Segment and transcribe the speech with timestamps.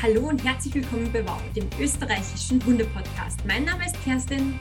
[0.00, 3.40] Hallo und herzlich willkommen bei Wow, dem österreichischen Hunde-Podcast.
[3.44, 4.56] Mein Name ist Kerstin.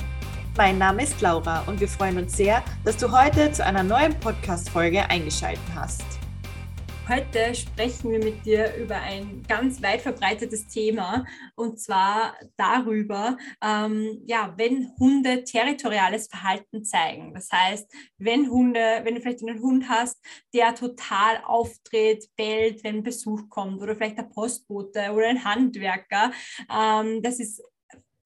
[0.58, 4.20] Mein Name ist Laura und wir freuen uns sehr, dass du heute zu einer neuen
[4.20, 6.17] Podcast-Folge eingeschaltet hast.
[7.10, 14.22] Heute sprechen wir mit dir über ein ganz weit verbreitetes Thema und zwar darüber, ähm,
[14.26, 17.34] ja, wenn Hunde territoriales Verhalten zeigen.
[17.34, 20.22] Das heißt, wenn Hunde, wenn du vielleicht einen Hund hast,
[20.54, 26.34] der total auftritt, bellt, wenn Besuch kommt oder vielleicht der Postbote oder ein Handwerker,
[26.70, 27.64] ähm, das ist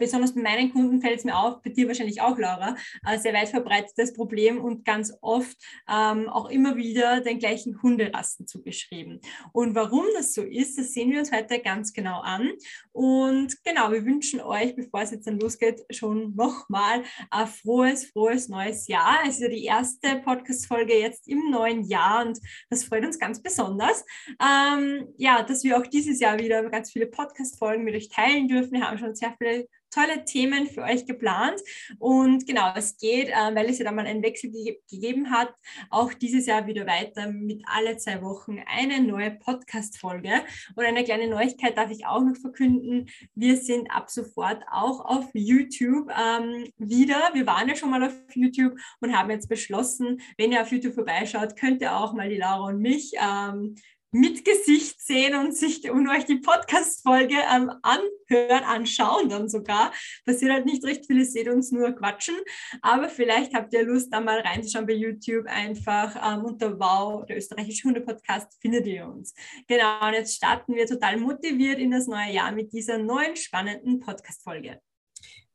[0.01, 2.75] besonders bei meinen Kunden fällt es mir auf, bei dir wahrscheinlich auch, Laura,
[3.07, 5.55] äh, sehr weit verbreitetes Problem und ganz oft
[5.87, 9.21] ähm, auch immer wieder den gleichen Hunderassen zugeschrieben.
[9.53, 12.51] Und warum das so ist, das sehen wir uns heute ganz genau an.
[12.91, 18.49] Und genau, wir wünschen euch, bevor es jetzt dann losgeht, schon nochmal ein frohes, frohes
[18.49, 19.19] neues Jahr.
[19.27, 22.39] Es ist ja die erste Podcast-Folge jetzt im neuen Jahr und
[22.71, 24.03] das freut uns ganz besonders.
[24.41, 28.71] Ähm, ja, dass wir auch dieses Jahr wieder ganz viele Podcast-Folgen mit euch teilen dürfen.
[28.71, 31.61] Wir haben schon sehr viele tolle Themen für euch geplant.
[31.99, 35.53] Und genau, es geht, äh, weil es ja dann mal einen Wechsel ge gegeben hat,
[35.89, 40.31] auch dieses Jahr wieder weiter mit alle zwei Wochen eine neue Podcast-Folge.
[40.75, 43.09] Und eine kleine Neuigkeit darf ich auch noch verkünden.
[43.35, 47.29] Wir sind ab sofort auch auf YouTube ähm, wieder.
[47.33, 50.93] Wir waren ja schon mal auf YouTube und haben jetzt beschlossen, wenn ihr auf YouTube
[50.93, 53.75] vorbeischaut, könnt ihr auch mal die Laura und mich ähm,
[54.11, 59.93] mit Gesicht sehen und sich und euch die Podcast-Folge ähm, anhören, anschauen dann sogar.
[60.25, 62.35] Passiert halt nicht recht viel, ihr seht uns nur quatschen,
[62.81, 67.37] aber vielleicht habt ihr Lust, da mal reinzuschauen bei YouTube einfach ähm, unter Wow, der
[67.37, 69.33] österreichische Hunde-Podcast, findet ihr uns.
[69.67, 73.99] Genau, und jetzt starten wir total motiviert in das neue Jahr mit dieser neuen spannenden
[73.99, 74.81] Podcast-Folge.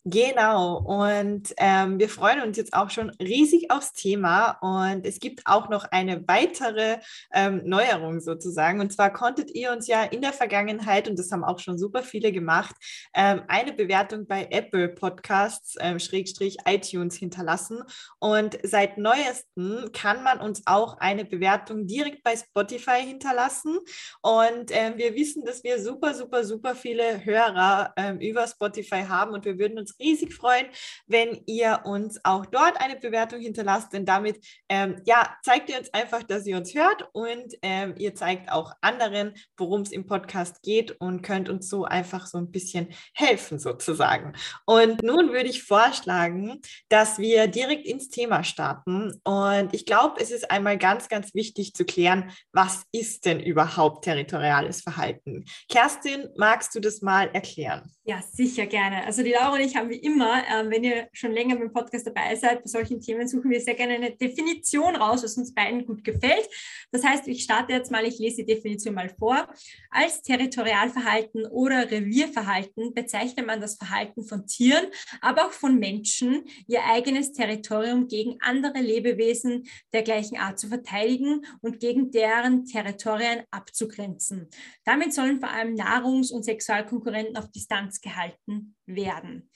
[0.09, 5.43] Genau, und ähm, wir freuen uns jetzt auch schon riesig aufs Thema und es gibt
[5.47, 6.99] auch noch eine weitere
[7.35, 8.81] ähm, Neuerung sozusagen.
[8.81, 12.05] Und zwar konntet ihr uns ja in der Vergangenheit, und das haben auch schon super
[12.05, 12.77] viele gemacht,
[13.17, 17.83] ähm, eine Bewertung bei Apple Podcasts, ähm, Schrägstrich iTunes hinterlassen.
[18.21, 23.77] Und seit neuestem kann man uns auch eine Bewertung direkt bei Spotify hinterlassen.
[24.23, 29.33] Und ähm, wir wissen, dass wir super, super, super viele Hörer ähm, über Spotify haben
[29.33, 30.67] und wir würden uns riesig freuen,
[31.07, 35.93] wenn ihr uns auch dort eine Bewertung hinterlasst, denn damit ähm, ja, zeigt ihr uns
[35.93, 40.63] einfach, dass ihr uns hört und ähm, ihr zeigt auch anderen, worum es im Podcast
[40.63, 44.35] geht und könnt uns so einfach so ein bisschen helfen sozusagen.
[44.65, 50.31] Und nun würde ich vorschlagen, dass wir direkt ins Thema starten und ich glaube, es
[50.31, 55.45] ist einmal ganz, ganz wichtig zu klären, was ist denn überhaupt territoriales Verhalten?
[55.69, 57.96] Kerstin, magst du das mal erklären?
[58.09, 59.05] Ja, sicher gerne.
[59.05, 62.07] Also die Laura und ich haben wie immer, ähm, wenn ihr schon länger beim Podcast
[62.07, 65.85] dabei seid, bei solchen Themen suchen wir sehr gerne eine Definition raus, was uns beiden
[65.85, 66.49] gut gefällt.
[66.93, 69.49] Das heißt, ich starte jetzt mal, ich lese die Definition mal vor.
[69.91, 74.87] Als Territorialverhalten oder Revierverhalten bezeichnet man das Verhalten von Tieren,
[75.21, 81.45] aber auch von Menschen, ihr eigenes Territorium gegen andere Lebewesen der gleichen Art zu verteidigen
[81.61, 84.49] und gegen deren Territorien abzugrenzen.
[84.85, 89.51] Damit sollen vor allem Nahrungs- und Sexualkonkurrenten auf Distanz gehalten werden.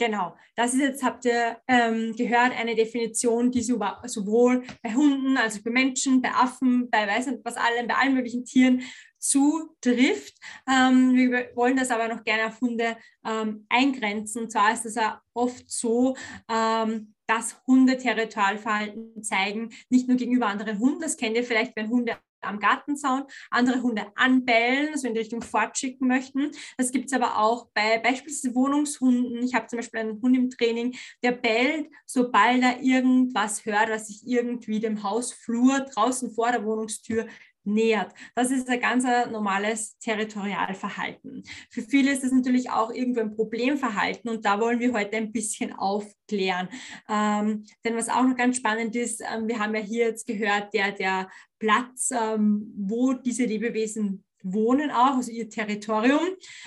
[0.00, 5.60] Genau, das ist jetzt, habt ihr ähm, gehört, eine Definition, die sowohl bei Hunden, also
[5.64, 8.82] bei Menschen, bei Affen, bei weiß nicht was allem, bei allen möglichen Tieren
[9.18, 10.34] zutrifft.
[10.70, 12.96] Ähm, wir wollen das aber noch gerne auf Hunde
[13.26, 14.42] ähm, eingrenzen.
[14.42, 16.16] Und zwar ist es ja oft so,
[16.48, 21.88] ähm, dass Hunde Territorialverhalten zeigen, nicht nur gegenüber anderen Hunden, das kennt ihr vielleicht, wenn
[21.88, 26.50] Hunde am Gartenzaun, andere Hunde anbellen, also in die Richtung fortschicken möchten.
[26.76, 29.42] Das gibt es aber auch bei beispielsweise Wohnungshunden.
[29.42, 34.08] Ich habe zum Beispiel einen Hund im Training, der bellt, sobald er irgendwas hört, was
[34.08, 37.26] sich irgendwie dem Hausflur draußen vor der Wohnungstür
[37.68, 38.12] nähert.
[38.34, 41.42] Das ist ein ganz normales Territorialverhalten.
[41.70, 45.32] Für viele ist das natürlich auch irgendwo ein Problemverhalten und da wollen wir heute ein
[45.32, 46.68] bisschen aufklären.
[47.08, 50.74] Ähm, denn was auch noch ganz spannend ist, ähm, wir haben ja hier jetzt gehört,
[50.74, 51.28] der, der
[51.58, 56.20] Platz, ähm, wo diese Lebewesen wohnen auch, also ihr Territorium.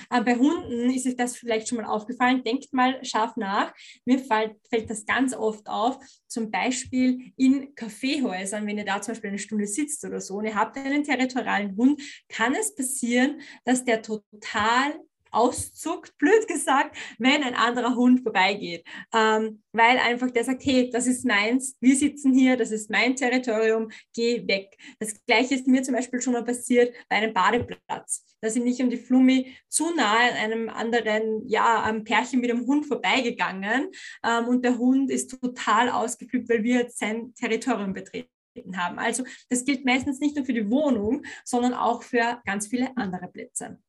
[0.09, 2.43] Äh, bei Hunden ist euch das vielleicht schon mal aufgefallen.
[2.43, 3.73] Denkt mal scharf nach.
[4.05, 5.97] Mir fällt, fällt das ganz oft auf,
[6.27, 10.45] zum Beispiel in Kaffeehäusern, wenn ihr da zum Beispiel eine Stunde sitzt oder so und
[10.45, 14.93] ihr habt einen territorialen Hund, kann es passieren, dass der total
[15.31, 18.85] auszuckt, blöd gesagt, wenn ein anderer Hund vorbeigeht.
[19.13, 23.15] Ähm, weil einfach der sagt, hey, das ist meins, wir sitzen hier, das ist mein
[23.15, 24.77] Territorium, geh weg.
[24.99, 28.25] Das gleiche ist mir zum Beispiel schon mal passiert bei einem Badeplatz.
[28.41, 32.49] Da sind ich um die Flummi zu nahe an einem anderen, ja, am Pärchen mit
[32.49, 33.89] dem Hund vorbeigegangen
[34.25, 38.29] ähm, und der Hund ist total ausgeflippt, weil wir jetzt sein Territorium betreten
[38.75, 38.99] haben.
[38.99, 43.27] Also das gilt meistens nicht nur für die Wohnung, sondern auch für ganz viele andere
[43.27, 43.79] Plätze.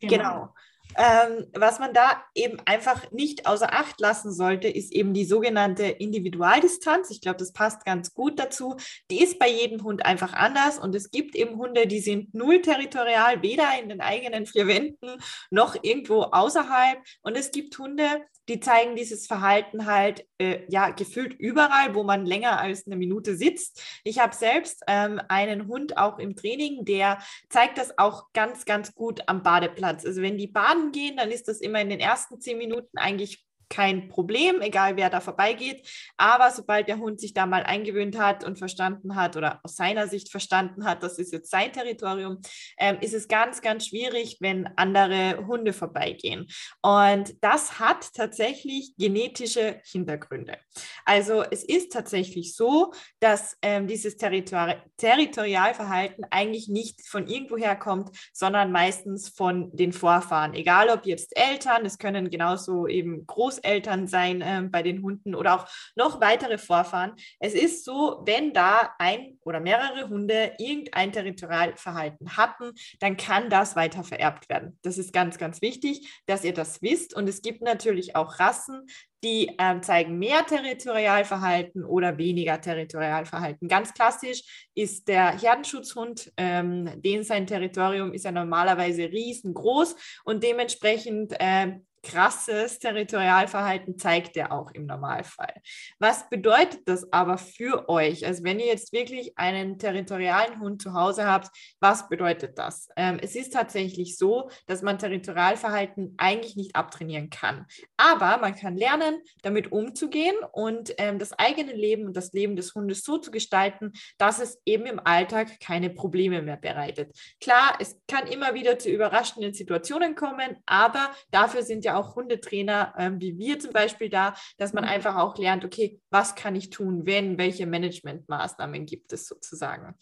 [0.00, 0.16] Genau.
[0.16, 0.54] genau.
[0.96, 5.84] Ähm, was man da eben einfach nicht außer Acht lassen sollte, ist eben die sogenannte
[5.84, 7.10] Individualdistanz.
[7.10, 8.76] Ich glaube, das passt ganz gut dazu.
[9.10, 12.60] Die ist bei jedem Hund einfach anders und es gibt eben Hunde, die sind null
[12.60, 15.18] territorial, weder in den eigenen vier Wänden
[15.50, 16.98] noch irgendwo außerhalb.
[17.22, 18.06] Und es gibt Hunde,
[18.48, 23.36] die zeigen dieses Verhalten halt äh, ja gefühlt überall, wo man länger als eine Minute
[23.36, 23.82] sitzt.
[24.04, 27.18] Ich habe selbst ähm, einen Hund auch im Training, der
[27.48, 30.04] zeigt das auch ganz, ganz gut am Badeplatz.
[30.04, 33.44] Also wenn die baden gehen, dann ist das immer in den ersten zehn Minuten eigentlich
[33.72, 35.88] kein Problem, egal wer da vorbeigeht.
[36.18, 40.08] Aber sobald der Hund sich da mal eingewöhnt hat und verstanden hat oder aus seiner
[40.08, 42.42] Sicht verstanden hat, das ist jetzt sein Territorium,
[42.78, 46.48] ähm, ist es ganz, ganz schwierig, wenn andere Hunde vorbeigehen.
[46.82, 50.58] Und das hat tatsächlich genetische Hintergründe.
[51.06, 58.10] Also es ist tatsächlich so, dass ähm, dieses Territori Territorialverhalten eigentlich nicht von irgendwoher kommt,
[58.34, 60.52] sondern meistens von den Vorfahren.
[60.52, 65.34] Egal ob jetzt Eltern, es können genauso eben Großeltern, Großeltern sein äh, bei den Hunden
[65.34, 67.12] oder auch noch weitere Vorfahren.
[67.38, 73.76] Es ist so, wenn da ein oder mehrere Hunde irgendein Territorialverhalten hatten, dann kann das
[73.76, 74.78] weiter vererbt werden.
[74.82, 77.14] Das ist ganz, ganz wichtig, dass ihr das wisst.
[77.14, 78.86] Und es gibt natürlich auch Rassen,
[79.24, 83.68] die ähm, zeigen mehr Territorialverhalten oder weniger Territorialverhalten.
[83.68, 89.94] Ganz klassisch ist der Herdenschutzhund, ähm, den sein Territorium ist ja normalerweise riesengroß
[90.24, 95.54] und dementsprechend äh, krasses Territorialverhalten zeigt er auch im Normalfall.
[95.98, 98.26] Was bedeutet das aber für euch?
[98.26, 101.48] Also wenn ihr jetzt wirklich einen territorialen Hund zu Hause habt,
[101.80, 102.88] was bedeutet das?
[102.96, 107.66] Ähm, es ist tatsächlich so, dass man Territorialverhalten eigentlich nicht abtrainieren kann.
[107.96, 112.74] Aber man kann lernen, damit umzugehen und ähm, das eigene Leben und das Leben des
[112.74, 117.16] Hundes so zu gestalten, dass es eben im Alltag keine Probleme mehr bereitet.
[117.40, 122.94] Klar, es kann immer wieder zu überraschenden Situationen kommen, aber dafür sind ja auch Hundetrainer
[122.98, 124.90] ähm, wie wir zum Beispiel da, dass man mhm.
[124.90, 129.94] einfach auch lernt, okay, was kann ich tun, wenn, welche Managementmaßnahmen gibt es sozusagen.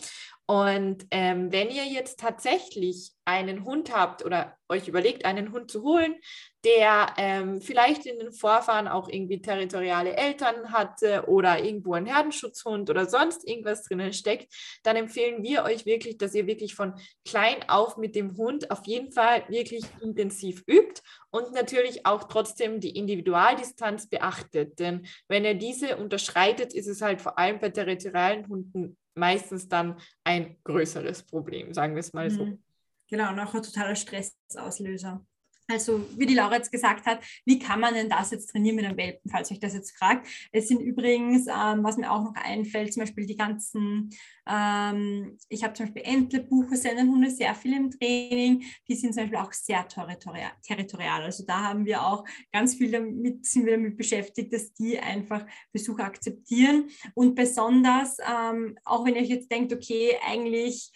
[0.51, 5.85] Und ähm, wenn ihr jetzt tatsächlich einen Hund habt oder euch überlegt, einen Hund zu
[5.85, 6.17] holen,
[6.65, 12.91] der ähm, vielleicht in den Vorfahren auch irgendwie territoriale Eltern hatte oder irgendwo einen Herdenschutzhund
[12.91, 14.53] oder sonst irgendwas drinnen steckt,
[14.83, 16.95] dann empfehlen wir euch wirklich, dass ihr wirklich von
[17.25, 21.01] klein auf mit dem Hund auf jeden Fall wirklich intensiv übt
[21.31, 24.81] und natürlich auch trotzdem die Individualdistanz beachtet.
[24.81, 29.99] Denn wenn er diese unterschreitet, ist es halt vor allem bei territorialen Hunden meistens dann
[30.25, 32.47] ein größeres Problem, sagen wir es mal so.
[32.47, 32.63] Mhm.
[33.09, 35.25] Genau, und auch ein totaler Stressauslöser.
[35.71, 38.85] Also, wie die Laura jetzt gesagt hat, wie kann man denn das jetzt trainieren mit
[38.85, 40.27] einem Welpen, falls euch das jetzt fragt.
[40.53, 44.11] Es sind übrigens, ähm, was mir auch noch einfällt, zum Beispiel die ganzen,
[44.49, 49.39] ähm, ich habe zum Beispiel Entlebuche, Sennenhunde, sehr viel im Training, die sind zum Beispiel
[49.39, 50.53] auch sehr territorial.
[50.63, 51.23] territorial.
[51.23, 55.47] Also da haben wir auch ganz viel damit, sind wir damit beschäftigt, dass die einfach
[55.73, 56.89] Besucher akzeptieren.
[57.15, 60.91] Und besonders, ähm, auch wenn ihr euch jetzt denkt, okay, eigentlich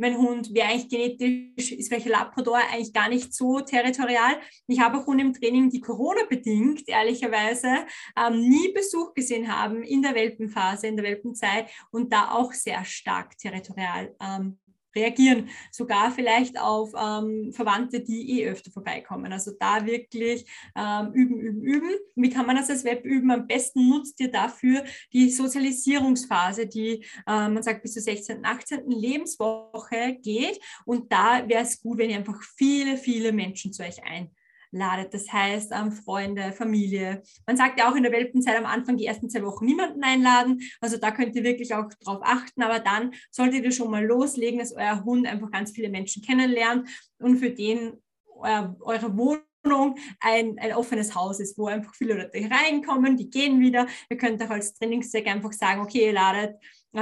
[0.00, 4.40] mein Hund wäre eigentlich genetisch, ist welcher Labrador eigentlich gar nicht so territorial.
[4.66, 7.68] Ich habe auch Hunde im Training, die Corona-bedingt, ehrlicherweise,
[8.16, 12.84] ähm, nie Besuch gesehen haben in der Welpenphase, in der Welpenzeit und da auch sehr
[12.84, 14.58] stark territorial ähm,
[14.94, 19.32] reagieren, sogar vielleicht auf ähm, Verwandte, die eh öfter vorbeikommen.
[19.32, 20.44] Also da wirklich
[20.76, 21.90] ähm, üben, üben, üben.
[22.14, 23.30] Wie kann man das als Web üben?
[23.30, 28.90] Am besten nutzt ihr dafür die Sozialisierungsphase, die äh, man sagt bis zur 16., 18.
[28.90, 30.60] Lebenswoche geht.
[30.84, 34.30] Und da wäre es gut, wenn ihr einfach viele, viele Menschen zu euch ein
[34.72, 35.12] ladet.
[35.14, 37.22] Das heißt, ähm, Freunde, Familie.
[37.46, 40.60] Man sagt ja auch in der Welpenzeit am Anfang die ersten zwei Wochen niemanden einladen.
[40.80, 42.62] Also da könnt ihr wirklich auch drauf achten.
[42.62, 46.88] Aber dann solltet ihr schon mal loslegen, dass euer Hund einfach ganz viele Menschen kennenlernt
[47.18, 48.00] und für den
[48.36, 53.60] euer, eure Wohnung ein, ein offenes Haus ist, wo einfach viele Leute reinkommen, die gehen
[53.60, 53.86] wieder.
[54.08, 56.56] Ihr könnt auch als Trainingszweck einfach sagen, okay, ihr ladet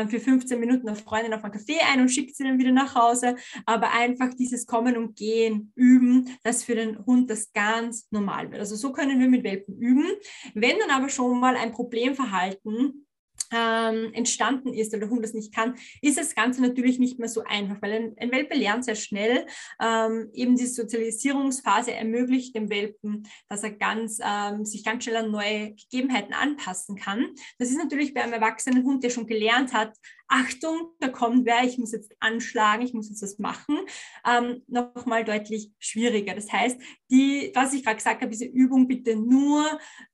[0.09, 2.95] für 15 Minuten auf Freundin auf ein Café ein und schickt sie dann wieder nach
[2.95, 3.37] Hause.
[3.67, 8.61] Aber einfach dieses Kommen und Gehen üben, dass für den Hund das ganz normal wird.
[8.61, 10.07] Also so können wir mit Welpen üben.
[10.55, 13.07] Wenn dann aber schon mal ein Problemverhalten
[13.53, 17.29] ähm, entstanden ist oder der Hund das nicht kann, ist das Ganze natürlich nicht mehr
[17.29, 19.47] so einfach, weil ein, ein Welpe lernt sehr schnell.
[19.81, 25.31] Ähm, eben die Sozialisierungsphase ermöglicht dem Welpen, dass er ganz, ähm, sich ganz schnell an
[25.31, 27.27] neue Gegebenheiten anpassen kann.
[27.59, 29.95] Das ist natürlich bei einem erwachsenen Hund, der schon gelernt hat,
[30.29, 33.79] Achtung, da kommt wer, ich muss jetzt anschlagen, ich muss jetzt was machen,
[34.27, 36.35] ähm, nochmal deutlich schwieriger.
[36.35, 36.79] Das heißt,
[37.11, 39.67] die, was ich gerade gesagt habe, diese Übung bitte nur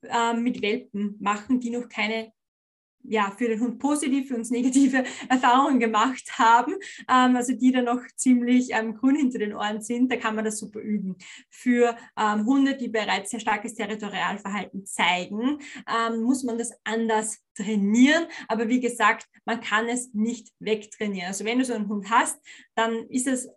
[0.04, 2.32] ähm, mit Welpen machen, die noch keine
[3.04, 6.74] ja, für den Hund positiv, für uns negative Erfahrungen gemacht haben,
[7.08, 10.44] ähm, also die dann noch ziemlich ähm, grün hinter den Ohren sind, da kann man
[10.44, 11.16] das super üben.
[11.50, 15.58] Für ähm, Hunde, die bereits sehr starkes Territorialverhalten zeigen,
[15.88, 18.26] ähm, muss man das anders trainieren.
[18.48, 21.28] Aber wie gesagt, man kann es nicht wegtrainieren.
[21.28, 22.40] Also wenn du so einen Hund hast,
[22.74, 23.48] dann ist es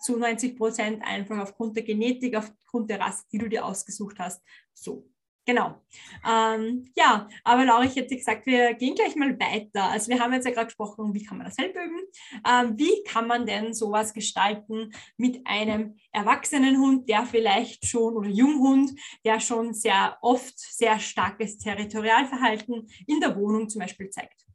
[0.00, 4.42] zu 90 Prozent einfach aufgrund der Genetik, aufgrund der Rasse, die du dir ausgesucht hast,
[4.72, 5.08] so.
[5.46, 5.82] Genau.
[6.26, 9.84] Ähm, ja, aber Laura, ich hätte gesagt, wir gehen gleich mal weiter.
[9.90, 12.00] Also wir haben jetzt ja gerade gesprochen, wie kann man das selber üben?
[12.48, 18.30] Ähm, wie kann man denn sowas gestalten mit einem erwachsenen Hund, der vielleicht schon, oder
[18.30, 24.46] Junghund, der schon sehr oft sehr starkes Territorialverhalten in der Wohnung zum Beispiel zeigt?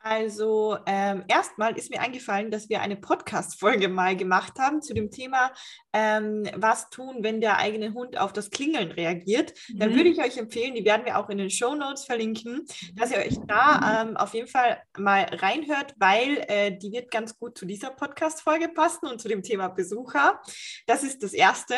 [0.00, 5.10] Also ähm, erstmal ist mir eingefallen, dass wir eine Podcast-Folge mal gemacht haben zu dem
[5.10, 5.52] Thema,
[5.92, 9.52] ähm, was tun, wenn der eigene Hund auf das Klingeln reagiert.
[9.68, 9.78] Mhm.
[9.78, 12.64] Dann würde ich euch empfehlen, die werden wir auch in den Show Notes verlinken,
[12.94, 17.38] dass ihr euch da ähm, auf jeden Fall mal reinhört, weil äh, die wird ganz
[17.38, 20.40] gut zu dieser Podcast-Folge passen und zu dem Thema Besucher.
[20.86, 21.74] Das ist das Erste.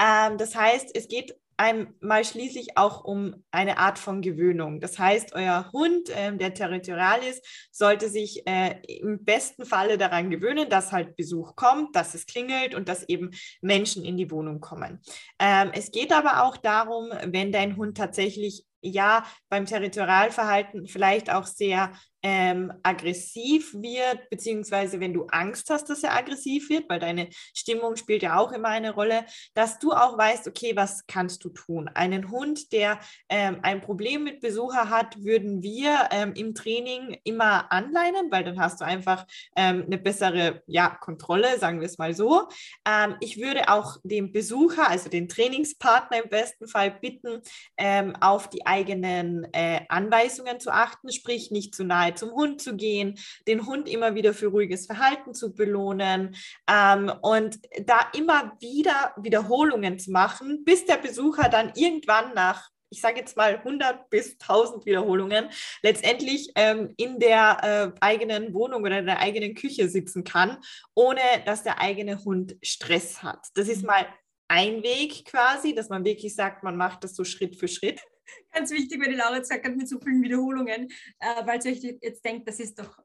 [0.00, 4.80] Ähm, das heißt, es geht einmal schließlich auch um eine Art von Gewöhnung.
[4.80, 10.30] Das heißt, euer Hund, äh, der territorial ist, sollte sich äh, im besten Falle daran
[10.30, 14.60] gewöhnen, dass halt Besuch kommt, dass es klingelt und dass eben Menschen in die Wohnung
[14.60, 15.00] kommen.
[15.38, 21.46] Ähm, es geht aber auch darum, wenn dein Hund tatsächlich ja beim Territorialverhalten vielleicht auch
[21.46, 21.92] sehr
[22.28, 27.94] ähm, aggressiv wird, beziehungsweise wenn du Angst hast, dass er aggressiv wird, weil deine Stimmung
[27.94, 31.88] spielt ja auch immer eine Rolle, dass du auch weißt, okay, was kannst du tun?
[31.94, 37.70] Einen Hund, der ähm, ein Problem mit Besucher hat, würden wir ähm, im Training immer
[37.70, 42.12] anleinen, weil dann hast du einfach ähm, eine bessere ja, Kontrolle, sagen wir es mal
[42.12, 42.48] so.
[42.84, 47.40] Ähm, ich würde auch den Besucher, also den Trainingspartner im besten Fall bitten,
[47.76, 52.76] ähm, auf die eigenen äh, Anweisungen zu achten, sprich nicht zu nahe zum Hund zu
[52.76, 56.34] gehen, den Hund immer wieder für ruhiges Verhalten zu belohnen
[56.70, 63.00] ähm, und da immer wieder Wiederholungen zu machen, bis der Besucher dann irgendwann nach ich
[63.00, 65.50] sage jetzt mal 100 bis 1000 Wiederholungen,
[65.82, 70.58] letztendlich ähm, in der äh, eigenen Wohnung oder in der eigenen Küche sitzen kann,
[70.94, 73.48] ohne dass der eigene Hund Stress hat.
[73.54, 73.86] Das ist mhm.
[73.86, 74.06] mal
[74.48, 78.00] ein Weg quasi, dass man wirklich sagt, man macht das so Schritt für Schritt.
[78.52, 81.82] Ganz wichtig, weil die Laura jetzt sagt, mit so vielen Wiederholungen, äh, weil sie euch
[82.00, 82.98] jetzt denkt, das ist doch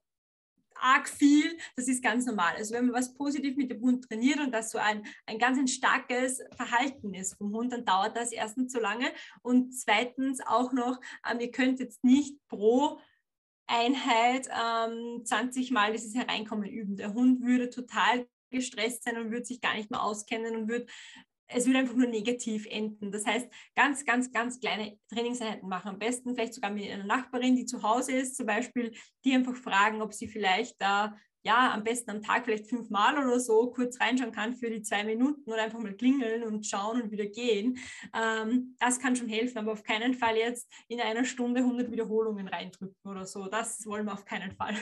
[0.81, 2.55] arg viel, das ist ganz normal.
[2.55, 5.57] Also wenn man was positiv mit dem Hund trainiert und das so ein, ein ganz
[5.57, 9.11] ein starkes Verhalten ist vom Hund, dann dauert das erstens zu lange
[9.43, 10.99] und zweitens auch noch,
[11.29, 12.99] ähm, ihr könnt jetzt nicht pro
[13.67, 16.97] Einheit ähm, 20 Mal dieses Hereinkommen üben.
[16.97, 20.87] Der Hund würde total gestresst sein und würde sich gar nicht mehr auskennen und würde
[21.53, 23.11] es würde einfach nur negativ enden.
[23.11, 25.89] Das heißt, ganz, ganz, ganz kleine Trainingseinheiten machen.
[25.89, 28.93] Am besten vielleicht sogar mit einer Nachbarin, die zu Hause ist, zum Beispiel,
[29.25, 33.39] die einfach fragen, ob sie vielleicht da ja, am besten am Tag vielleicht fünfmal oder
[33.39, 37.11] so kurz reinschauen kann für die zwei Minuten oder einfach mal klingeln und schauen und
[37.11, 37.79] wieder gehen.
[38.13, 42.47] Ähm, das kann schon helfen, aber auf keinen Fall jetzt in einer Stunde 100 Wiederholungen
[42.47, 43.47] reindrücken oder so.
[43.47, 44.75] Das wollen wir auf keinen Fall.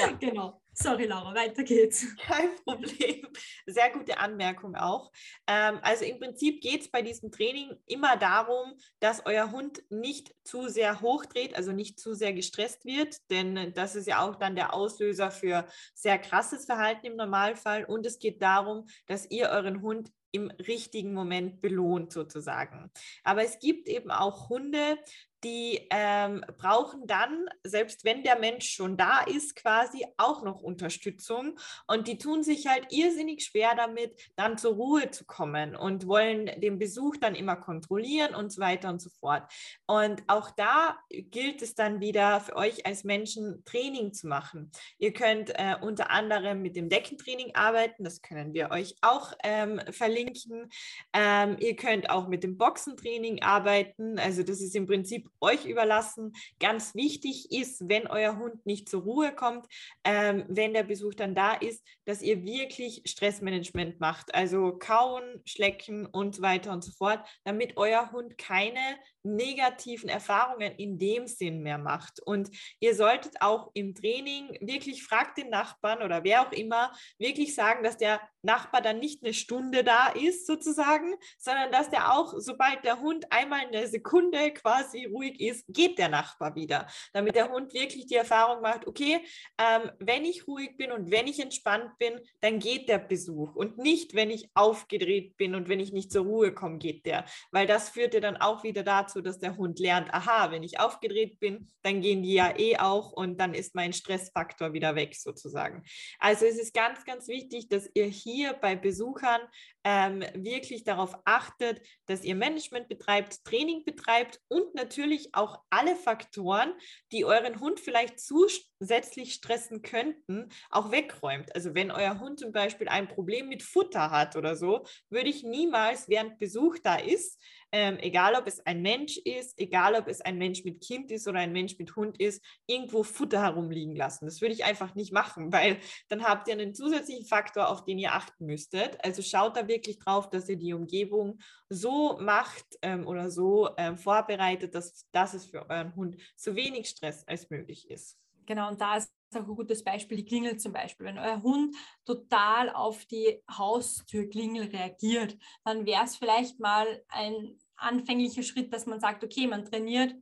[0.00, 0.12] Ja.
[0.20, 0.62] genau.
[0.74, 2.06] Sorry, Laura, weiter geht's.
[2.26, 3.26] Kein Problem.
[3.66, 5.12] Sehr gute Anmerkung auch.
[5.46, 10.34] Ähm, also im Prinzip geht es bei diesem Training immer darum, dass euer Hund nicht
[10.44, 14.56] zu sehr hochdreht, also nicht zu sehr gestresst wird, denn das ist ja auch dann
[14.56, 17.84] der Auslöser für sehr krasses Verhalten im Normalfall.
[17.84, 22.90] Und es geht darum, dass ihr euren Hund im richtigen Moment belohnt sozusagen.
[23.22, 24.98] Aber es gibt eben auch Hunde,
[25.44, 31.58] die ähm, brauchen dann, selbst wenn der Mensch schon da ist, quasi auch noch Unterstützung.
[31.86, 36.46] Und die tun sich halt irrsinnig schwer damit, dann zur Ruhe zu kommen und wollen
[36.60, 39.50] den Besuch dann immer kontrollieren und so weiter und so fort.
[39.86, 44.70] Und auch da gilt es dann wieder für euch als Menschen Training zu machen.
[44.98, 49.80] Ihr könnt äh, unter anderem mit dem Deckentraining arbeiten, das können wir euch auch ähm,
[49.90, 50.70] verlinken.
[51.12, 54.18] Ähm, ihr könnt auch mit dem Boxentraining arbeiten.
[54.18, 56.32] Also das ist im Prinzip euch überlassen.
[56.60, 59.66] Ganz wichtig ist, wenn euer Hund nicht zur Ruhe kommt,
[60.04, 64.34] ähm, wenn der Besuch dann da ist, dass ihr wirklich Stressmanagement macht.
[64.34, 68.80] Also kauen, schlecken und so weiter und so fort, damit euer Hund keine
[69.24, 72.20] negativen Erfahrungen in dem Sinn mehr macht.
[72.20, 77.54] Und ihr solltet auch im Training wirklich, fragt den Nachbarn oder wer auch immer, wirklich
[77.54, 82.34] sagen, dass der Nachbar dann nicht eine Stunde da ist sozusagen, sondern dass der auch,
[82.38, 86.86] sobald der Hund einmal eine Sekunde quasi ruhig ruhig ist, geht der Nachbar wieder.
[87.12, 89.20] Damit der Hund wirklich die Erfahrung macht, okay,
[89.58, 93.54] ähm, wenn ich ruhig bin und wenn ich entspannt bin, dann geht der Besuch.
[93.54, 97.24] Und nicht, wenn ich aufgedreht bin und wenn ich nicht zur Ruhe komme, geht der.
[97.50, 100.80] Weil das führt ja dann auch wieder dazu, dass der Hund lernt, aha, wenn ich
[100.80, 105.14] aufgedreht bin, dann gehen die ja eh auch und dann ist mein Stressfaktor wieder weg
[105.14, 105.82] sozusagen.
[106.18, 109.40] Also es ist ganz, ganz wichtig, dass ihr hier bei Besuchern
[109.84, 116.72] ähm, wirklich darauf achtet, dass ihr Management betreibt, Training betreibt und natürlich auch alle Faktoren,
[117.10, 121.54] die euren Hund vielleicht zusätzlich stressen könnten, auch wegräumt.
[121.54, 125.42] Also wenn euer Hund zum Beispiel ein Problem mit Futter hat oder so, würde ich
[125.42, 127.42] niemals während Besuch da ist,
[127.74, 131.26] ähm, egal ob es ein Mensch ist, egal ob es ein Mensch mit Kind ist
[131.26, 134.26] oder ein Mensch mit Hund ist, irgendwo Futter herumliegen lassen.
[134.26, 137.98] Das würde ich einfach nicht machen, weil dann habt ihr einen zusätzlichen Faktor, auf den
[137.98, 139.02] ihr achten müsstet.
[139.02, 141.38] Also schaut da wirklich drauf, dass ihr die Umgebung
[141.68, 146.88] so macht ähm, oder so ähm, vorbereitet, dass, dass es für euren Hund so wenig
[146.88, 148.18] Stress als möglich ist.
[148.46, 151.06] Genau, und da ist auch ein gutes Beispiel, die Klingel zum Beispiel.
[151.06, 151.74] Wenn euer Hund
[152.04, 159.00] total auf die Haustürklingel reagiert, dann wäre es vielleicht mal ein anfänglicher Schritt, dass man
[159.00, 160.14] sagt, okay, man trainiert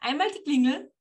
[0.00, 0.92] einmal die Klingel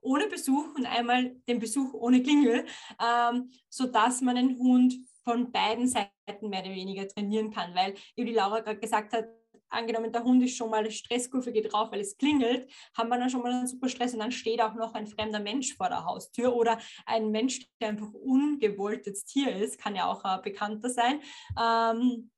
[0.00, 2.64] ohne Besuch und einmal den Besuch ohne Klingel,
[3.02, 7.74] ähm, sodass man den Hund von beiden Seiten mehr oder weniger trainieren kann.
[7.74, 9.26] Weil, wie die Laura gerade gesagt hat,
[9.68, 13.18] angenommen, der Hund ist schon mal, die Stresskurve geht drauf, weil es klingelt, haben wir
[13.18, 15.88] dann schon mal einen super Stress und dann steht auch noch ein fremder Mensch vor
[15.88, 20.42] der Haustür oder ein Mensch, der einfach ungewollt jetzt hier ist, kann ja auch ein
[20.42, 21.20] Bekannter sein.
[21.60, 22.30] Ähm,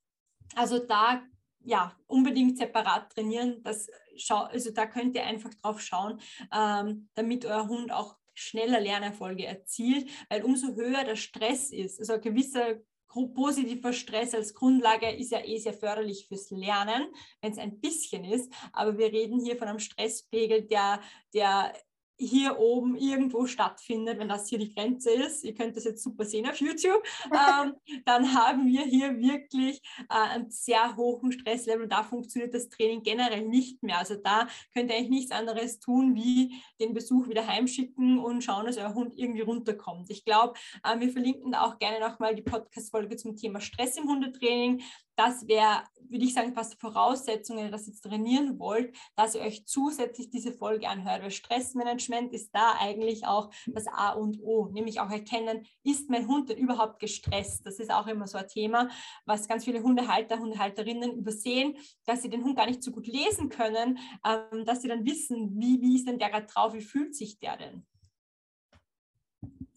[0.54, 1.23] also da
[1.64, 3.62] ja, unbedingt separat trainieren.
[3.62, 6.21] Das schau, also da könnt ihr einfach drauf schauen,
[6.52, 12.14] ähm, damit euer Hund auch schneller Lernerfolge erzielt, weil umso höher der Stress ist, also
[12.14, 12.76] ein gewisser
[13.26, 17.06] positiver Stress als Grundlage ist ja eh sehr förderlich fürs Lernen,
[17.40, 18.52] wenn es ein bisschen ist.
[18.72, 21.00] Aber wir reden hier von einem Stresspegel, der,
[21.34, 21.72] der
[22.18, 26.25] hier oben irgendwo stattfindet, wenn das hier die Grenze ist, ihr könnt das jetzt super
[26.25, 31.88] sehen auf YouTube, ähm, dann haben wir hier wirklich äh, einen sehr hohen Stresslevel.
[31.88, 33.98] Da funktioniert das Training generell nicht mehr.
[33.98, 38.66] Also da könnt ihr eigentlich nichts anderes tun, wie den Besuch wieder heimschicken und schauen,
[38.66, 40.11] dass euer Hund irgendwie runterkommt.
[40.11, 40.54] Ich glaube,
[40.85, 44.83] äh, wir verlinken da auch gerne nochmal die Podcast-Folge zum Thema Stress im Hundetraining
[45.18, 49.40] das wäre, würde ich sagen, fast Voraussetzungen, wenn ihr das jetzt trainieren wollt, dass ihr
[49.40, 51.22] euch zusätzlich diese Folge anhört.
[51.22, 56.28] Weil Stressmanagement ist da eigentlich auch das A und O, nämlich auch erkennen, ist mein
[56.28, 57.66] Hund denn überhaupt gestresst?
[57.66, 58.88] Das ist auch immer so ein Thema,
[59.26, 61.76] was ganz viele Hundehalter, Hundehalterinnen übersehen,
[62.07, 65.61] dass sie den Hund gar nicht so gut lesen können, ähm, dass sie dann wissen,
[65.61, 67.87] wie, wie ist denn der gerade drauf, wie fühlt sich der denn?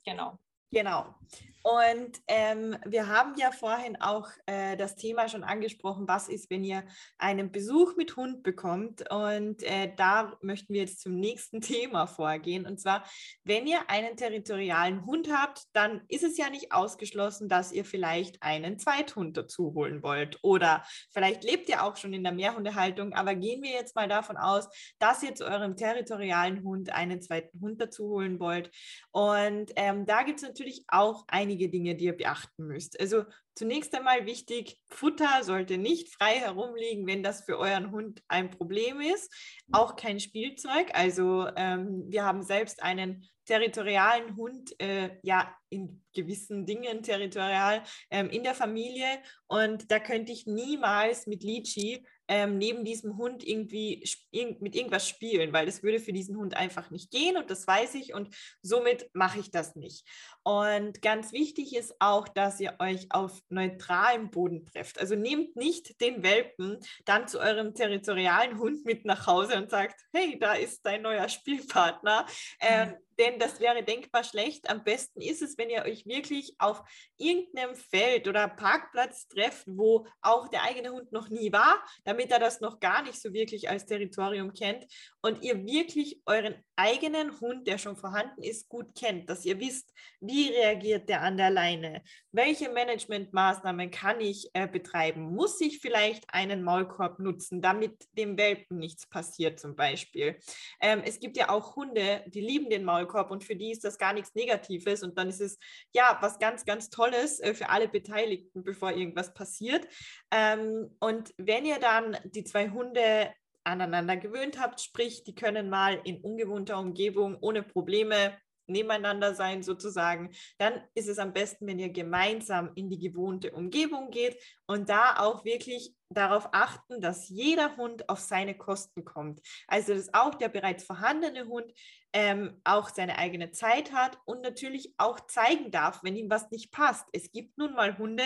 [0.05, 0.37] Genau.
[0.71, 1.15] Genau.
[1.63, 6.63] Und ähm, wir haben ja vorhin auch äh, das Thema schon angesprochen, was ist, wenn
[6.63, 6.83] ihr
[7.17, 9.09] einen Besuch mit Hund bekommt.
[9.11, 12.65] Und äh, da möchten wir jetzt zum nächsten Thema vorgehen.
[12.65, 13.03] Und zwar,
[13.43, 18.41] wenn ihr einen territorialen Hund habt, dann ist es ja nicht ausgeschlossen, dass ihr vielleicht
[18.41, 20.39] einen Zweithund dazu holen wollt.
[20.41, 24.37] Oder vielleicht lebt ihr auch schon in der Mehrhundehaltung, aber gehen wir jetzt mal davon
[24.37, 24.67] aus,
[24.99, 28.71] dass ihr zu eurem territorialen Hund einen zweiten Hund dazu holen wollt.
[29.11, 32.99] Und ähm, da gibt es natürlich auch einige einige Dinge, die ihr beachten müsst.
[32.99, 38.49] Also zunächst einmal wichtig, Futter sollte nicht frei herumliegen, wenn das für euren Hund ein
[38.49, 39.31] Problem ist.
[39.71, 40.91] Auch kein Spielzeug.
[40.93, 48.29] Also ähm, wir haben selbst einen territorialen Hund, äh, ja, in gewissen Dingen territorial ähm,
[48.29, 49.07] in der Familie.
[49.47, 55.51] Und da könnte ich niemals mit Litchi ähm, neben diesem Hund irgendwie mit irgendwas spielen,
[55.51, 59.09] weil das würde für diesen Hund einfach nicht gehen und das weiß ich und somit
[59.11, 60.07] mache ich das nicht.
[60.41, 64.97] Und ganz wichtig ist auch, dass ihr euch auf neutralem Boden trefft.
[64.97, 69.99] Also nehmt nicht den Welpen dann zu eurem territorialen Hund mit nach Hause und sagt,
[70.13, 72.25] hey, da ist dein neuer Spielpartner.
[72.61, 74.69] Ähm, denn das wäre denkbar schlecht.
[74.69, 76.81] Am besten ist es, wenn ihr euch wirklich auf
[77.17, 82.39] irgendeinem Feld oder Parkplatz trefft, wo auch der eigene Hund noch nie war, damit er
[82.39, 84.85] das noch gar nicht so wirklich als Territorium kennt
[85.21, 89.93] und ihr wirklich euren eigenen Hund, der schon vorhanden ist, gut kennt, dass ihr wisst,
[90.19, 96.25] wie reagiert der an der Leine, welche Managementmaßnahmen kann ich äh, betreiben, muss ich vielleicht
[96.33, 100.39] einen Maulkorb nutzen, damit dem Welpen nichts passiert zum Beispiel.
[100.81, 103.97] Ähm, es gibt ja auch Hunde, die lieben den Maulkorb und für die ist das
[103.97, 105.57] gar nichts Negatives und dann ist es
[105.93, 109.87] ja was ganz, ganz Tolles äh, für alle Beteiligten, bevor irgendwas passiert.
[110.31, 113.31] Ähm, und wenn ihr dann die zwei Hunde
[113.63, 118.33] aneinander gewöhnt habt, sprich, die können mal in ungewohnter Umgebung ohne Probleme
[118.67, 124.09] nebeneinander sein sozusagen, dann ist es am besten, wenn ihr gemeinsam in die gewohnte Umgebung
[124.11, 129.41] geht und da auch wirklich darauf achten, dass jeder Hund auf seine Kosten kommt.
[129.67, 131.73] Also dass auch der bereits vorhandene Hund
[132.13, 136.71] ähm, auch seine eigene Zeit hat und natürlich auch zeigen darf, wenn ihm was nicht
[136.71, 137.05] passt.
[137.13, 138.23] Es gibt nun mal Hunde,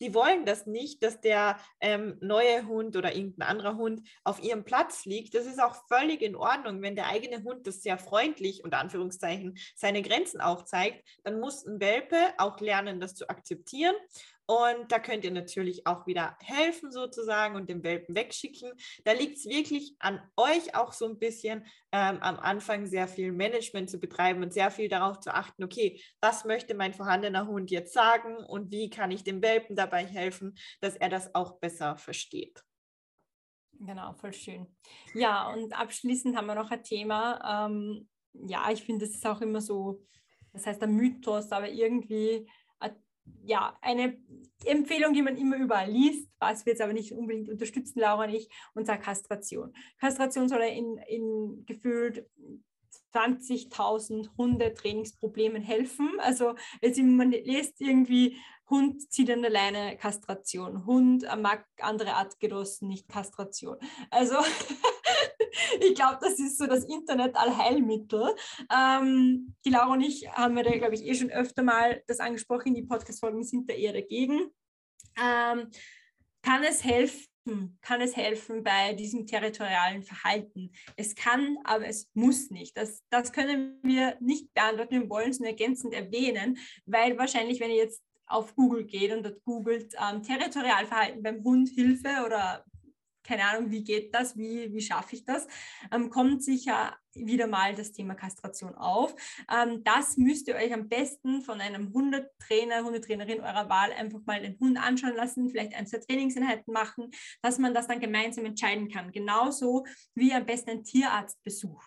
[0.00, 4.64] die wollen das nicht, dass der ähm, neue Hund oder irgendein anderer Hund auf ihrem
[4.64, 5.34] Platz liegt.
[5.34, 9.58] Das ist auch völlig in Ordnung, wenn der eigene Hund das sehr freundlich, unter Anführungszeichen,
[9.74, 13.94] seine Grenzen aufzeigt, dann muss ein Welpe auch lernen, das zu akzeptieren
[14.46, 18.72] und da könnt ihr natürlich auch wieder helfen sozusagen und den Welpen wegschicken.
[19.04, 23.32] Da liegt es wirklich an euch auch so ein bisschen ähm, am Anfang sehr viel
[23.32, 27.72] Management zu betreiben und sehr viel darauf zu achten, okay, was möchte mein vorhandener Hund
[27.72, 31.96] jetzt sagen und wie kann ich dem Welpen dabei helfen, dass er das auch besser
[31.96, 32.62] versteht.
[33.80, 34.66] Genau, voll schön.
[35.12, 37.66] Ja, und abschließend haben wir noch ein Thema.
[37.66, 40.06] Ähm, ja, ich finde, das ist auch immer so,
[40.52, 42.48] das heißt ein Mythos, aber irgendwie
[43.44, 44.16] ja, eine
[44.64, 48.34] Empfehlung, die man immer überall liest, was wir jetzt aber nicht unbedingt unterstützen, Laura und
[48.34, 49.72] ich, und zwar Kastration.
[50.00, 52.26] Kastration soll in, in gefühlt
[53.14, 56.10] 20.000 Hundetrainingsproblemen helfen.
[56.18, 58.36] Also jetzt, man liest irgendwie,
[58.68, 60.86] Hund zieht an der Leine, Kastration.
[60.86, 63.76] Hund mag andere Artgenossen, nicht Kastration.
[64.10, 64.36] Also
[65.80, 68.34] ich glaube, das ist so das Internet-Allheilmittel.
[68.74, 72.20] Ähm, die Laura und ich haben wir da, glaube ich, eh schon öfter mal das
[72.20, 72.74] angesprochen.
[72.74, 74.50] Die Podcast-Folgen sind da eher dagegen.
[75.18, 75.70] Ähm,
[76.42, 77.26] kann es helfen?
[77.80, 80.72] kann es helfen bei diesem territorialen Verhalten.
[80.96, 82.76] Es kann, aber es muss nicht.
[82.76, 87.70] Das, das können wir nicht beantworten, wir wollen es nur ergänzend erwähnen, weil wahrscheinlich, wenn
[87.70, 92.64] ihr jetzt auf Google geht und dort googelt ähm, Territorialverhalten beim Hund Hilfe oder
[93.26, 95.46] keine Ahnung, wie geht das, wie, wie schaffe ich das,
[95.92, 99.14] ähm, kommt sicher wieder mal das Thema Kastration auf.
[99.50, 104.40] Ähm, das müsst ihr euch am besten von einem Hundetrainer, Hundetrainerin eurer Wahl einfach mal
[104.40, 107.10] den Hund anschauen lassen, vielleicht ein, zwei Trainingseinheiten machen,
[107.42, 109.12] dass man das dann gemeinsam entscheiden kann.
[109.12, 111.82] Genauso wie am besten ein Tierarztbesuch.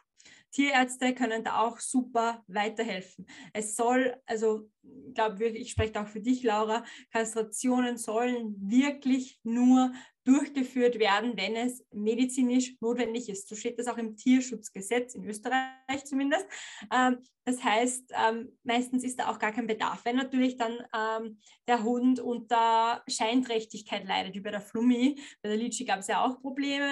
[0.51, 3.27] Tierärzte können da auch super weiterhelfen.
[3.53, 9.93] Es soll, also ich glaube, ich spreche auch für dich, Laura, Kastrationen sollen wirklich nur
[10.29, 13.49] durchgeführt werden, wenn es medizinisch notwendig ist.
[13.49, 16.45] So steht das auch im Tierschutzgesetz, in Österreich zumindest.
[16.93, 20.05] Ähm, das heißt, ähm, meistens ist da auch gar kein Bedarf.
[20.05, 25.57] Wenn natürlich dann ähm, der Hund unter Scheinträchtigkeit leidet, wie bei der Flummi, bei der
[25.57, 26.91] Litschi gab es ja auch Probleme,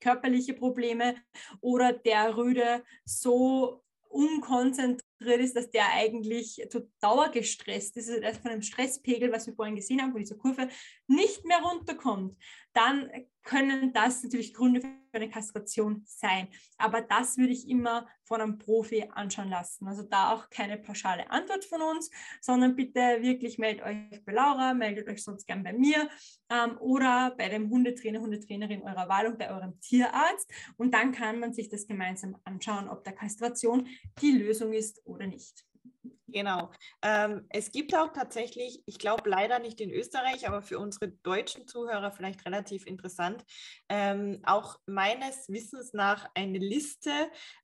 [0.00, 1.14] körperliche Probleme,
[1.60, 6.62] oder der Rüde so unkonzentriert ist, dass der eigentlich
[7.00, 10.68] dauergestresst ist, also von dem Stresspegel, was wir vorhin gesehen haben, von dieser Kurve,
[11.06, 12.36] nicht mehr runterkommt,
[12.72, 13.10] dann
[13.42, 16.48] können das natürlich Gründe für eine Kastration sein.
[16.78, 19.88] Aber das würde ich immer von einem Profi anschauen lassen.
[19.88, 24.72] Also da auch keine pauschale Antwort von uns, sondern bitte wirklich meldet euch bei Laura,
[24.74, 26.08] meldet euch sonst gern bei mir
[26.48, 30.48] ähm, oder bei dem Hundetrainer, Hundetrainerin eurer Wahl und bei eurem Tierarzt.
[30.76, 33.88] Und dann kann man sich das gemeinsam anschauen, ob der Kastration
[34.20, 35.64] die Lösung ist oder nicht.
[36.32, 36.70] Genau.
[37.02, 41.66] Ähm, es gibt auch tatsächlich, ich glaube leider nicht in Österreich, aber für unsere deutschen
[41.66, 43.44] Zuhörer vielleicht relativ interessant,
[43.88, 47.10] ähm, auch meines Wissens nach eine Liste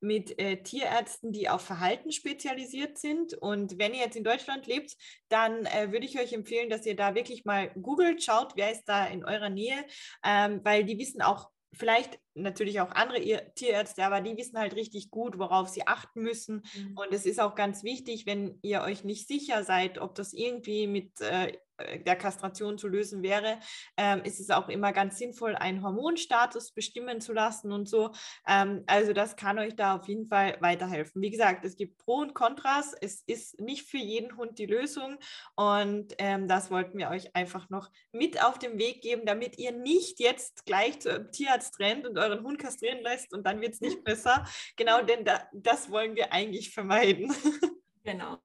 [0.01, 3.35] mit äh, Tierärzten, die auf Verhalten spezialisiert sind.
[3.35, 4.97] Und wenn ihr jetzt in Deutschland lebt,
[5.29, 8.85] dann äh, würde ich euch empfehlen, dass ihr da wirklich mal googelt, schaut, wer ist
[8.87, 9.85] da in eurer Nähe,
[10.25, 13.21] ähm, weil die wissen auch vielleicht natürlich auch andere
[13.55, 16.63] Tierärzte, aber die wissen halt richtig gut, worauf sie achten müssen.
[16.75, 16.97] Mhm.
[16.97, 20.87] Und es ist auch ganz wichtig, wenn ihr euch nicht sicher seid, ob das irgendwie
[20.87, 23.59] mit äh, der Kastration zu lösen wäre,
[23.97, 28.13] ähm, ist es auch immer ganz sinnvoll, einen Hormonstatus bestimmen zu lassen und so.
[28.47, 31.23] Ähm, also das kann euch da auf jeden Fall weiterhelfen.
[31.23, 32.95] Wie gesagt, es gibt Pro und Kontras.
[33.01, 35.19] Es ist nicht für jeden Hund die Lösung
[35.55, 39.73] und ähm, das wollten wir euch einfach noch mit auf den Weg geben, damit ihr
[39.73, 43.81] nicht jetzt gleich zum Tierarzt rennt und euren Hund kastrieren lässt und dann wird es
[43.81, 44.45] nicht besser.
[44.77, 47.33] Genau, denn da, das wollen wir eigentlich vermeiden.
[48.07, 48.39] Genau.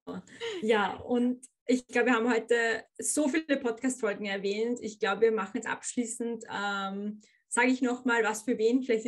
[0.63, 4.79] Ja, und ich glaube, wir haben heute so viele Podcast-Folgen erwähnt.
[4.81, 9.05] Ich glaube, wir machen jetzt abschließend, ähm, sage ich nochmal, was für wen vielleicht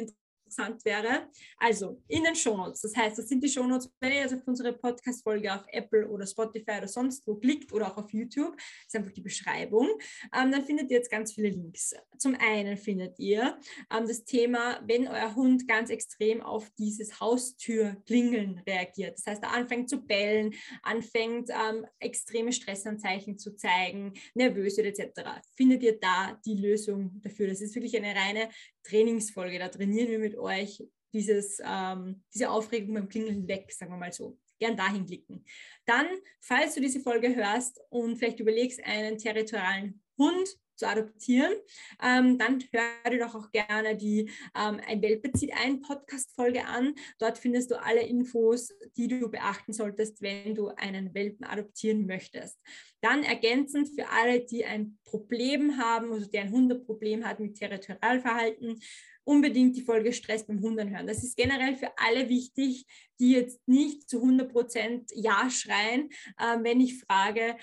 [0.54, 1.28] interessant wäre.
[1.58, 4.74] Also in den Shownotes, das heißt, das sind die Shownotes, wenn ihr jetzt auf unsere
[4.74, 9.12] Podcast-Folge auf Apple oder Spotify oder sonst wo klickt oder auch auf YouTube, ist einfach
[9.12, 9.90] die Beschreibung,
[10.36, 11.94] ähm, dann findet ihr jetzt ganz viele Links.
[12.18, 13.58] Zum einen findet ihr
[13.92, 19.18] ähm, das Thema, wenn euer Hund ganz extrem auf dieses Haustürklingeln reagiert.
[19.18, 25.22] Das heißt, er anfängt zu bellen, anfängt ähm, extreme Stressanzeichen zu zeigen, nervös wird etc.
[25.56, 27.48] Findet ihr da die Lösung dafür?
[27.48, 28.50] Das ist wirklich eine reine
[28.84, 29.60] Trainingsfolge.
[29.60, 34.14] Da trainieren wir mit euch dieses, ähm, diese Aufregung beim Klingeln weg, sagen wir mal
[34.14, 34.38] so.
[34.60, 35.46] Gern dahin klicken.
[35.86, 36.08] Dann,
[36.40, 41.54] falls du diese Folge hörst und vielleicht überlegst, einen territorialen Hund zu adoptieren,
[42.02, 46.96] ähm, dann hör dir doch auch gerne die ähm, Ein Welpe zieht ein Podcast-Folge an.
[47.20, 52.60] Dort findest du alle Infos, die du beachten solltest, wenn du einen Welpen adoptieren möchtest.
[53.02, 58.80] Dann ergänzend für alle, die ein Problem haben, also der ein Hundeproblem hat mit Territorialverhalten,
[59.26, 61.08] unbedingt die Folge Stress beim Hund anhören.
[61.08, 62.86] Das ist generell für alle wichtig,
[63.20, 67.56] die jetzt nicht zu 100 Prozent Ja schreien, äh, wenn ich frage,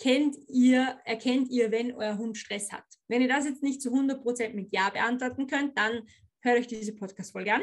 [0.00, 2.84] kennt ihr, erkennt ihr, wenn euer Hund Stress hat?
[3.06, 6.06] Wenn ihr das jetzt nicht zu 100% mit Ja beantworten könnt, dann
[6.40, 7.62] hört euch diese Podcast-Folge an.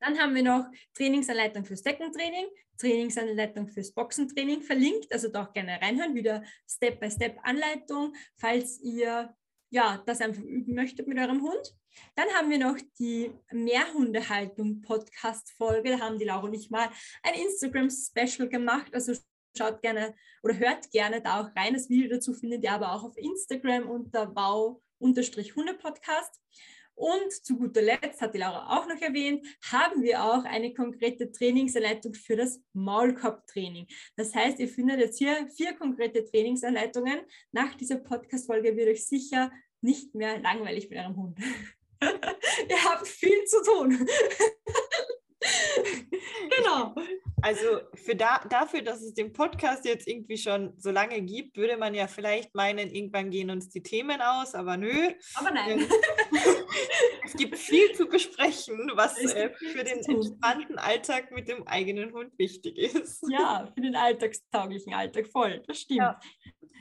[0.00, 2.46] Dann haben wir noch Trainingsanleitung fürs Deckentraining,
[2.78, 9.34] Trainingsanleitung fürs Boxentraining verlinkt, also doch gerne reinhören, wieder Step-by-Step-Anleitung, falls ihr
[9.70, 11.74] ja, das einfach üben möchtet mit eurem Hund.
[12.14, 15.90] Dann haben wir noch die Mehrhundehaltung Podcast-Folge.
[15.90, 16.88] Da haben die Laura und ich mal
[17.22, 18.94] ein Instagram-Special gemacht.
[18.94, 19.14] Also
[19.56, 21.74] schaut gerne oder hört gerne da auch rein.
[21.74, 26.40] Das Video dazu findet ihr aber auch auf Instagram unter wow-hunde-podcast.
[26.96, 31.32] Und zu guter Letzt, hat die Laura auch noch erwähnt, haben wir auch eine konkrete
[31.32, 33.88] Trainingsanleitung für das Maulkorb-Training.
[34.16, 37.22] Das heißt, ihr findet jetzt hier vier konkrete Trainingsanleitungen.
[37.50, 41.38] Nach dieser Podcast-Folge wird euch sicher nicht mehr langweilig mit eurem Hund.
[42.00, 44.08] ihr habt viel zu tun.
[46.56, 46.94] genau.
[47.42, 51.76] Also für da, dafür, dass es den Podcast jetzt irgendwie schon so lange gibt, würde
[51.76, 55.10] man ja vielleicht meinen, irgendwann gehen uns die Themen aus, aber nö.
[55.34, 55.80] Aber nein.
[55.80, 55.86] Ähm,
[57.24, 62.32] es gibt viel zu besprechen, was äh, für den entspannten Alltag mit dem eigenen Hund
[62.38, 63.22] wichtig ist.
[63.30, 65.98] Ja, für den alltagstauglichen Alltag voll, das stimmt.
[65.98, 66.20] Ja,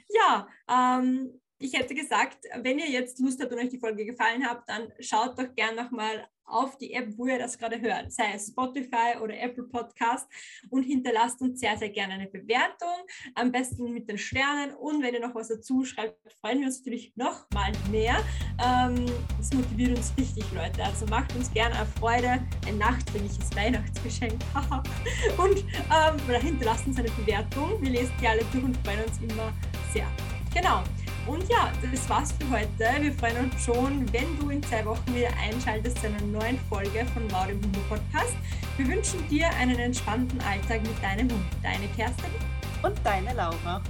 [0.09, 4.45] ja ähm, ich hätte gesagt, wenn ihr jetzt Lust habt und euch die Folge gefallen
[4.45, 8.33] hat, dann schaut doch gern nochmal auf die App, wo ihr das gerade hört, sei
[8.35, 10.27] es Spotify oder Apple Podcast
[10.69, 14.75] und hinterlasst uns sehr, sehr gerne eine Bewertung, am besten mit den Sternen.
[14.75, 18.17] Und wenn ihr noch was dazu schreibt, freuen wir uns natürlich noch mal mehr.
[18.61, 19.05] Ähm,
[19.37, 24.33] das motiviert uns richtig, Leute, also macht uns gerne eine Freude, ein nachträgliches Weihnachtsgeschenk.
[25.37, 29.53] Und ähm, hinterlasst uns eine Bewertung, wir lesen die alle durch und freuen uns immer
[29.93, 30.07] sehr.
[30.53, 30.83] Genau.
[31.25, 33.01] Und ja, das war's für heute.
[33.01, 37.05] Wir freuen uns schon, wenn du in zwei Wochen wieder einschaltest zu einer neuen Folge
[37.13, 38.35] von Wow, dem Hunde Podcast.
[38.75, 41.45] Wir wünschen dir einen entspannten Alltag mit deinem Hund.
[41.61, 42.31] Deine Kerstin
[42.81, 43.81] und deine Laura.